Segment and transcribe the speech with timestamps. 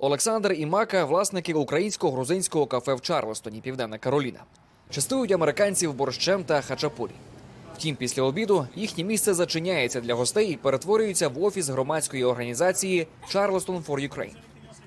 [0.00, 4.38] Олександр і Мака власники українсько-грузинського кафе в Чарлестоні, Південна Кароліна.
[4.90, 7.10] Частують американців борщем та хачапурі.
[7.76, 13.84] Втім, після обіду їхнє місце зачиняється для гостей і перетворюється в офіс громадської організації Charleston
[13.84, 14.36] for Ukraine.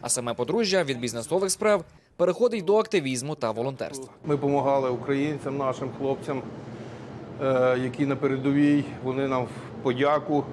[0.01, 1.83] А саме подружжя від бізнесових справ
[2.17, 4.07] переходить до активізму та волонтерства.
[4.25, 6.41] Ми допомагали українцям, нашим хлопцям,
[7.41, 8.83] е, які на передовій.
[9.03, 10.43] Вони нам в подяку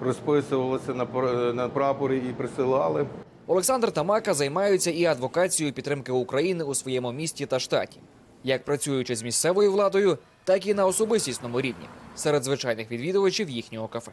[0.00, 3.06] розписувалися на пр- на прапорі і присилали.
[3.52, 8.00] Олександр та Мака займаються і адвокацією підтримки України у своєму місті та штаті,
[8.44, 14.12] як працюючи з місцевою владою, так і на особистісному рівні серед звичайних відвідувачів їхнього кафе.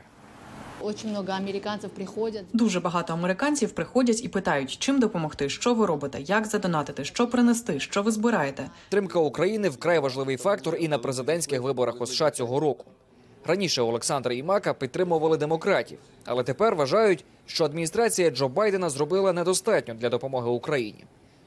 [0.82, 1.34] Очень много.
[2.54, 7.80] Дуже багато американців приходять і питають, чим допомогти, що ви робите, як задонатити, що принести,
[7.80, 8.70] що ви збираєте.
[8.84, 12.86] Підтримка України вкрай важливий фактор і на президентських виборах у США цього року.
[13.46, 19.94] Раніше Олександр і Мака підтримували демократів, але тепер вважають, що адміністрація Джо Байдена зробила недостатньо
[19.94, 21.04] для допомоги Україні.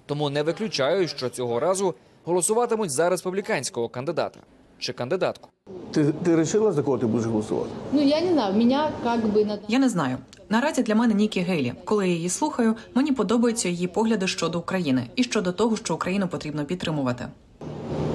[0.07, 4.41] Тому не виключають, що цього разу голосуватимуть за республіканського кандидата
[4.79, 5.49] чи кандидатку.
[5.91, 7.71] Ти, ти вирішила, за кого ти будеш голосувати?
[7.93, 9.59] Ну, я не знаю, меня как бы на...
[9.69, 10.17] Я не знаю.
[10.49, 11.73] Наразі для мене Нікі Гейлі.
[11.85, 16.29] Коли я її слухаю, мені подобаються її погляди щодо України і щодо того, що Україну
[16.29, 17.27] потрібно підтримувати.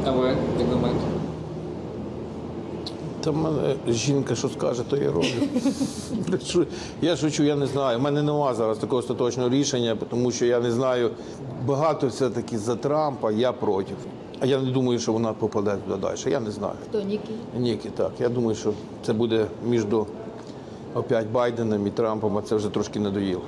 [0.05, 0.27] А ви
[0.59, 0.99] як думаєте?
[3.27, 6.65] Та мене жінка, що скаже, то я роблю.
[7.01, 7.97] Я шучу, я не знаю.
[7.97, 11.11] У мене немає зараз такого остаточного рішення, тому що я не знаю.
[11.65, 13.93] Багато все-таки за Трампа, я проти.
[14.39, 16.17] А я не думаю, що вона попаде туди далі.
[16.25, 16.73] Я не знаю.
[16.89, 17.33] Кто, Ники?
[17.57, 18.11] Ніки, так.
[18.19, 18.73] Я думаю, що
[19.05, 19.85] це буде між
[20.93, 23.41] опять Байденом і Трампом, а це вже трошки надоїло.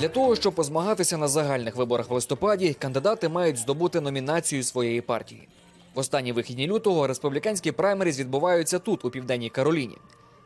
[0.00, 5.48] Для того, щоб позмагатися на загальних виборах в листопаді, кандидати мають здобути номінацію своєї партії.
[5.94, 9.96] В останні вихідні лютого республіканські праймеріз відбуваються тут, у південній Кароліні.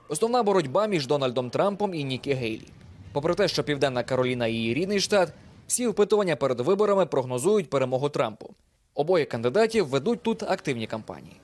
[0.09, 2.69] Основна боротьба між Дональдом Трампом і Нікі Гейлі.
[3.13, 5.33] Попри те, що Південна Кароліна її рідний штат,
[5.67, 8.55] всі опитування перед виборами прогнозують перемогу Трампу.
[8.95, 11.41] Обоє кандидатів ведуть тут активні кампанії.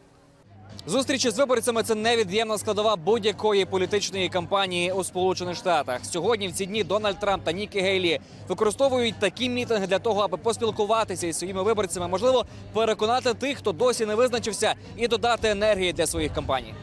[0.87, 6.05] Зустрічі з виборцями це невід'ємна складова будь-якої політичної кампанії у Сполучених Штатах.
[6.05, 10.37] Сьогодні в ці дні Дональд Трамп та Нікі Гейлі використовують такі мітинги для того, аби
[10.37, 16.07] поспілкуватися із своїми виборцями, можливо, переконати тих, хто досі не визначився, і додати енергії для
[16.07, 16.75] своїх кампаній.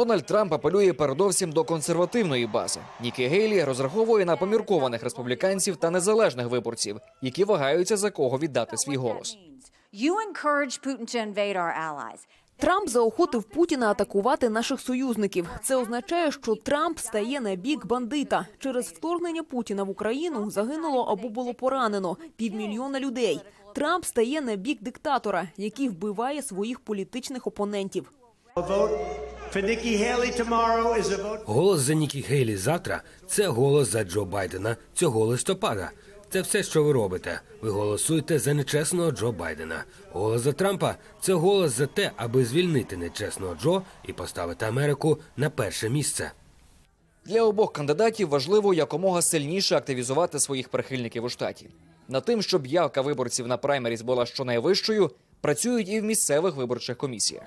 [0.00, 2.80] Дональд Трамп апелює передовсім до консервативної бази.
[3.00, 8.96] Нікі Гейлі розраховує на поміркованих республіканців та незалежних виборців, які вагаються за кого віддати свій
[8.96, 9.38] голос.
[12.56, 15.48] Трамп заохотив Путіна атакувати наших союзників.
[15.64, 18.46] Це означає, що Трамп стає на бік бандита.
[18.58, 23.40] Через вторгнення Путіна в Україну загинуло або було поранено півмільйона людей.
[23.74, 28.12] Трамп стає на бік диктатора, який вбиває своїх політичних опонентів.
[31.44, 35.90] Голос за Нікі Гейлі завтра це голос за Джо Байдена цього листопада.
[36.30, 37.40] Це все, що ви робите.
[37.60, 39.84] Ви голосуєте за нечесного Джо Байдена.
[40.12, 45.50] Голос за Трампа це голос за те, аби звільнити нечесного Джо і поставити Америку на
[45.50, 46.32] перше місце.
[47.24, 51.70] Для обох кандидатів важливо якомога сильніше активізувати своїх прихильників у штаті.
[52.08, 57.46] Над тим, щоб явка виборців на праймеріс була щонайвищою, працюють і в місцевих виборчих комісіях.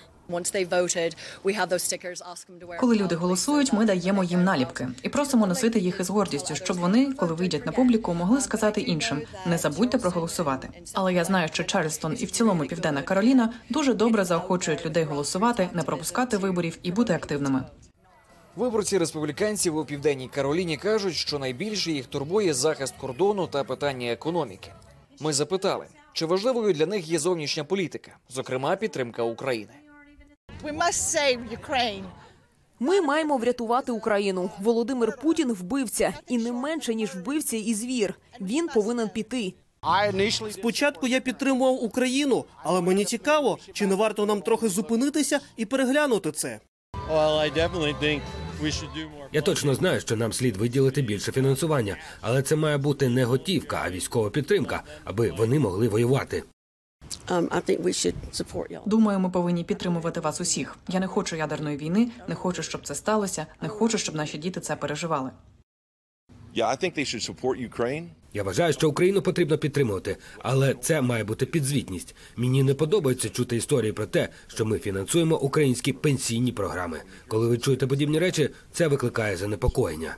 [2.80, 7.14] Коли люди голосують, ми даємо їм наліпки і просимо носити їх із гордістю, щоб вони,
[7.14, 10.70] коли вийдять на публіку, могли сказати іншим: не забудьте проголосувати.
[10.94, 15.70] Але я знаю, що Чарльстон і в цілому Південна Кароліна дуже добре заохочують людей голосувати,
[15.74, 17.64] не пропускати виборів і бути активними.
[18.56, 24.72] Виборці республіканців у південній Кароліні кажуть, що найбільше їх турбує захист кордону та питання економіки.
[25.20, 29.74] Ми запитали, чи важливою для них є зовнішня політика, зокрема підтримка України.
[30.64, 32.04] We must save Ukraine.
[32.80, 34.50] Ми маємо врятувати Україну.
[34.60, 38.14] Володимир Путін вбивця, і не менше ніж вбивця і звір.
[38.42, 39.54] Він повинен піти.
[40.52, 46.32] Спочатку я підтримував Україну, але мені цікаво, чи не варто нам трохи зупинитися і переглянути
[46.32, 46.60] це.
[49.32, 53.82] Я точно знаю, що нам слід виділити більше фінансування, але це має бути не готівка,
[53.86, 56.44] а військова підтримка, аби вони могли воювати.
[58.86, 60.78] Думаю, ми повинні підтримувати вас усіх.
[60.88, 64.60] Я не хочу ядерної війни, не хочу, щоб це сталося, не хочу, щоб наші діти
[64.60, 65.30] це переживали.
[66.56, 68.08] Yeah, I think they should support Ukraine.
[68.34, 72.16] Я вважаю, що Україну потрібно підтримувати, але це має бути підзвітність.
[72.36, 77.02] Мені не подобається чути історії про те, що ми фінансуємо українські пенсійні програми.
[77.28, 80.16] Коли ви чуєте подібні речі, це викликає занепокоєння.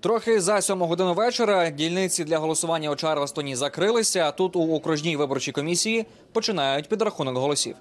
[0.00, 4.28] Трохи за сьому годину вечора дільниці для голосування у Чарлстоні закрилися.
[4.28, 7.76] А тут у окружній виборчій комісії починають підрахунок голосів.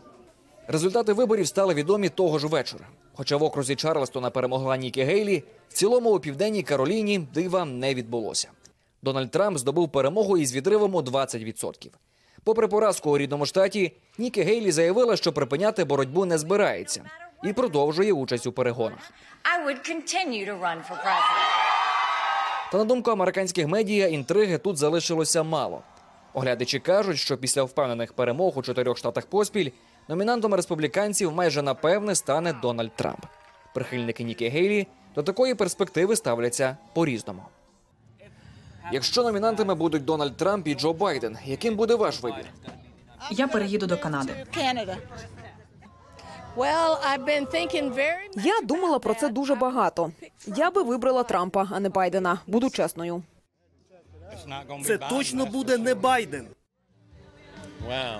[0.67, 2.85] Результати виборів стали відомі того ж вечора.
[3.13, 8.49] Хоча в окрузі Чарлстона перемогла Нікі Гейлі, в цілому у південній Кароліні дива не відбулося.
[9.01, 11.89] Дональд Трамп здобув перемогу із відривом у 20%.
[12.43, 17.03] Попри поразку у рідному штаті, Нікі Гейлі заявила, що припиняти боротьбу не збирається
[17.43, 19.11] і продовжує участь у перегонах.
[19.43, 21.68] I would continue to run for president.
[22.71, 25.81] Та на думку американських медіа, інтриги тут залишилося мало.
[26.33, 29.71] Оглядачі кажуть, що після впевнених перемог у чотирьох штатах поспіль
[30.07, 33.25] номінантом республіканців майже напевне стане Дональд Трамп.
[33.73, 37.41] Прихильники Нікі Гейлі до такої перспективи ставляться по-різному.
[38.91, 42.45] Якщо номінантами будуть Дональд Трамп і Джо Байден, яким буде ваш вибір?
[43.31, 44.45] Я переїду до Канади.
[48.35, 50.11] Я думала про це дуже багато.
[50.45, 52.39] Я би вибрала Трампа, а не Байдена.
[52.47, 53.23] Буду чесною.
[54.85, 56.47] Це точно буде не Байден.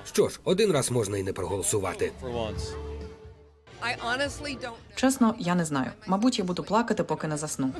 [0.05, 2.11] Що ж, один раз можна і не проголосувати.
[3.81, 5.91] I Чесно, я не знаю.
[6.07, 7.71] Мабуть, я буду плакати, поки не засну.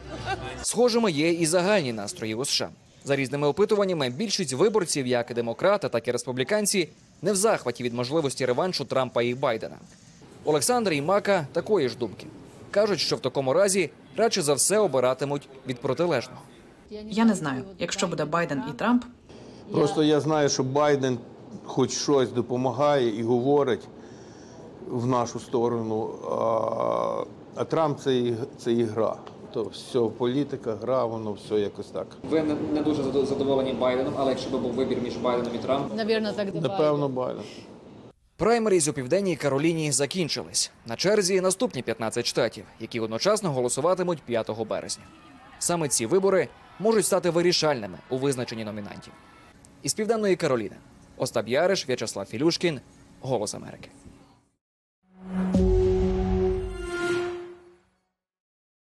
[0.61, 2.69] Схожими є і загальні настрої у США.
[3.03, 6.89] За різними опитуваннями, більшість виборців, як і демократи, так і республіканці,
[7.21, 9.77] не в захваті від можливості реваншу Трампа і Байдена.
[10.45, 12.25] Олександр і Мака такої ж думки.
[12.71, 16.41] Кажуть, що в такому разі радше за все обиратимуть від протилежного.
[17.09, 17.63] Я не знаю.
[17.79, 19.03] Якщо буде Байден і Трамп,
[19.71, 21.17] Просто я знаю, що Байден
[21.65, 23.87] хоч щось допомагає і говорить
[24.87, 27.23] в нашу сторону, а,
[27.61, 29.15] а Трамп це, і- це і гра.
[29.53, 32.07] То все, політика, гра, воно все якось так.
[32.29, 32.43] Ви
[32.73, 36.59] не дуже задоволені Байденом, але якщо б був вибір між Байденом і Трампом, Наверное, тогда
[36.67, 37.43] Напевно, Байден.
[38.39, 40.71] Праймеріз у південній Кароліні закінчились.
[40.85, 45.03] На черзі наступні 15 штатів, які одночасно голосуватимуть 5 березня.
[45.59, 46.47] Саме ці вибори
[46.79, 49.13] можуть стати вирішальними у визначенні номінантів.
[49.83, 50.75] Із південної Кароліни
[51.17, 52.79] Остап Яриш, В'ячеслав Філюшкін,
[53.21, 53.89] Голос Америки.